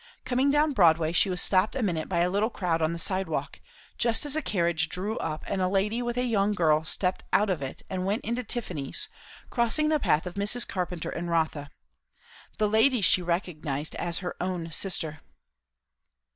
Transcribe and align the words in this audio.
Coming 0.25 0.49
down 0.49 0.71
Broadway, 0.71 1.11
she 1.11 1.29
was 1.29 1.43
stopped 1.43 1.75
a 1.75 1.83
minute 1.83 2.09
by 2.09 2.21
a 2.21 2.29
little 2.31 2.49
crowd 2.49 2.81
on 2.81 2.91
the 2.91 2.97
sidewalk, 2.97 3.59
just 3.99 4.25
as 4.25 4.35
a 4.35 4.41
carriage 4.41 4.89
drew 4.89 5.15
up 5.19 5.43
and 5.45 5.61
a 5.61 5.67
lady 5.67 6.01
with 6.01 6.17
a 6.17 6.23
young 6.23 6.53
girl 6.55 6.83
stepped 6.83 7.23
out 7.31 7.51
of 7.51 7.61
it 7.61 7.83
and 7.87 8.03
went 8.03 8.25
into 8.25 8.43
Tiffany's; 8.43 9.09
crossing 9.51 9.89
the 9.89 9.99
path 9.99 10.25
of 10.25 10.33
Mrs. 10.33 10.67
Carpenter 10.67 11.11
and 11.11 11.29
Rotha. 11.29 11.69
The 12.57 12.67
lady 12.67 13.01
she 13.01 13.21
recognized 13.21 13.93
as 13.93 14.17
her 14.25 14.35
own 14.41 14.71
sister. 14.71 15.19